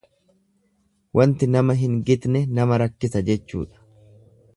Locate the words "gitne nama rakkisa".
2.07-3.23